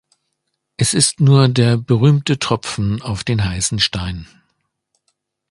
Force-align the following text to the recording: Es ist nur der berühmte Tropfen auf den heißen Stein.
Es 0.77 0.95
ist 0.95 1.19
nur 1.19 1.47
der 1.47 1.77
berühmte 1.77 2.39
Tropfen 2.39 3.03
auf 3.03 3.23
den 3.23 3.43
heißen 3.45 3.77
Stein. 3.77 4.25